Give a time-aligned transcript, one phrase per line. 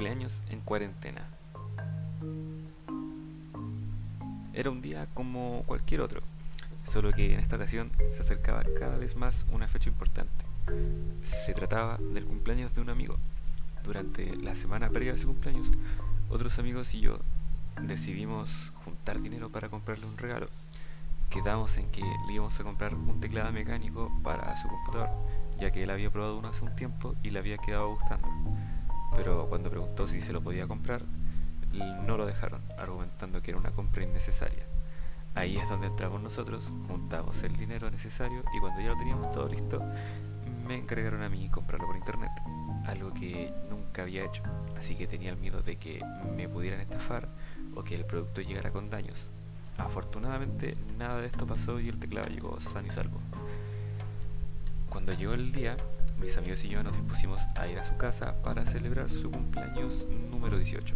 [0.00, 1.28] cumpleaños en cuarentena.
[4.54, 6.22] Era un día como cualquier otro,
[6.90, 10.46] solo que en esta ocasión se acercaba cada vez más una fecha importante.
[11.20, 13.18] Se trataba del cumpleaños de un amigo.
[13.84, 15.66] Durante la semana previa a su cumpleaños,
[16.30, 17.18] otros amigos y yo
[17.82, 20.48] decidimos juntar dinero para comprarle un regalo.
[21.28, 25.10] Quedamos en que le íbamos a comprar un teclado mecánico para su computador,
[25.58, 28.28] ya que él había probado uno hace un tiempo y le había quedado gustando.
[29.16, 31.02] Pero cuando preguntó si se lo podía comprar,
[32.06, 34.64] no lo dejaron, argumentando que era una compra innecesaria.
[35.34, 39.48] Ahí es donde entramos nosotros, juntamos el dinero necesario y cuando ya lo teníamos todo
[39.48, 39.80] listo,
[40.66, 42.30] me encargaron a mí comprarlo por internet,
[42.86, 44.42] algo que nunca había hecho,
[44.76, 46.04] así que tenía el miedo de que
[46.36, 47.28] me pudieran estafar
[47.76, 49.30] o que el producto llegara con daños.
[49.78, 53.20] Afortunadamente nada de esto pasó y el teclado llegó sano y salvo.
[54.88, 55.76] Cuando llegó el día,
[56.20, 60.06] mis amigos y yo nos dispusimos a ir a su casa para celebrar su cumpleaños
[60.30, 60.94] número 18,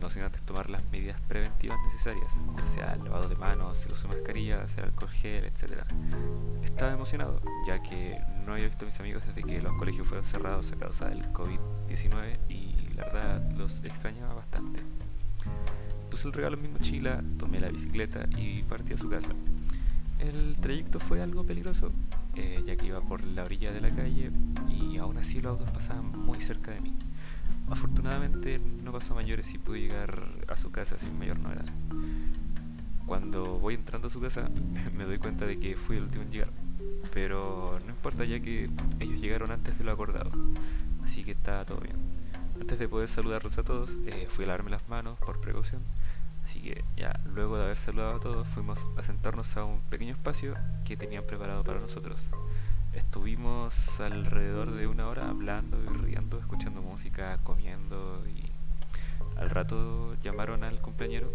[0.00, 3.92] no sin antes tomar las medidas preventivas necesarias, ya sea el lavado de manos, el
[3.92, 5.82] uso de mascarillas, el alcohol gel, etc.
[6.62, 10.24] Estaba emocionado, ya que no había visto a mis amigos desde que los colegios fueron
[10.24, 14.82] cerrados a causa del COVID-19 y la verdad los extrañaba bastante.
[16.10, 19.32] Puse el regalo en mi mochila, tomé la bicicleta y partí a su casa.
[20.18, 21.92] El trayecto fue algo peligroso,
[22.36, 24.30] eh, ya que iba por la orilla de la calle
[24.68, 26.94] y aún así los autos pasaban muy cerca de mí.
[27.68, 31.66] Afortunadamente no pasó mayores y pude llegar a su casa sin mayor novedad.
[33.06, 34.50] Cuando voy entrando a su casa
[34.96, 36.50] me doy cuenta de que fui el último en llegar,
[37.12, 38.68] pero no importa ya que
[39.00, 40.30] ellos llegaron antes de lo acordado,
[41.02, 41.96] así que está todo bien.
[42.60, 45.82] Antes de poder saludarlos a todos, eh, fui a lavarme las manos por precaución,
[46.56, 50.12] así que ya luego de haber saludado a todos fuimos a sentarnos a un pequeño
[50.12, 50.54] espacio
[50.86, 52.18] que tenían preparado para nosotros.
[52.94, 58.50] Estuvimos alrededor de una hora hablando riendo, escuchando música, comiendo y
[59.38, 61.30] al rato llamaron al compañero.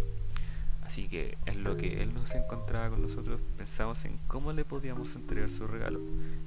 [0.84, 4.66] Así que en lo que él no se encontraba con nosotros pensamos en cómo le
[4.66, 6.00] podíamos entregar su regalo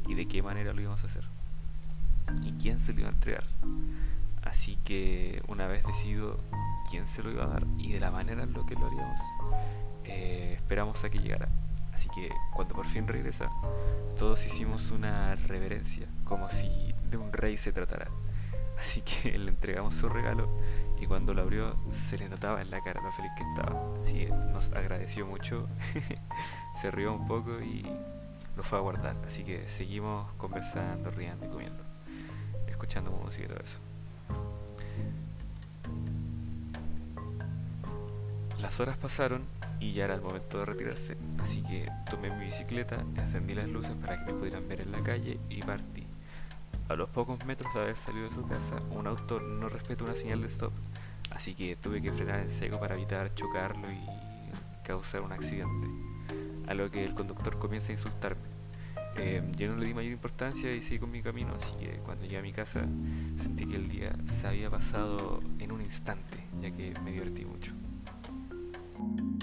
[0.08, 1.24] y de qué manera lo íbamos a hacer.
[2.42, 3.44] Y quién se lo iba a entregar.
[4.42, 6.40] Así que una vez decidido
[6.94, 9.20] quién se lo iba a dar y de la manera en lo que lo haríamos,
[10.04, 11.48] eh, esperamos a que llegara.
[11.92, 13.50] Así que cuando por fin regresa,
[14.16, 18.12] todos hicimos una reverencia, como si de un rey se tratara.
[18.78, 20.48] Así que le entregamos su regalo
[21.00, 24.00] y cuando lo abrió se le notaba en la cara lo feliz que estaba.
[24.00, 25.68] Así que nos agradeció mucho,
[26.80, 27.84] se rió un poco y
[28.56, 29.16] lo fue a guardar.
[29.26, 31.82] Así que seguimos conversando, riendo y comiendo,
[32.68, 33.93] escuchando música y todo eso.
[38.64, 39.42] Las horas pasaron
[39.78, 43.92] y ya era el momento de retirarse, así que tomé mi bicicleta, encendí las luces
[44.00, 46.06] para que me pudieran ver en la calle y partí.
[46.88, 50.14] A los pocos metros de haber salido de su casa, un auto no respetó una
[50.14, 50.72] señal de stop,
[51.30, 54.00] así que tuve que frenar en seco para evitar chocarlo y
[54.82, 55.86] causar un accidente.
[56.66, 58.44] A lo que el conductor comienza a insultarme.
[59.18, 62.24] Eh, yo no le di mayor importancia y seguí con mi camino, así que cuando
[62.24, 62.80] llegué a mi casa
[63.42, 67.70] sentí que el día se había pasado en un instante, ya que me divertí mucho.
[68.96, 69.33] Thank you.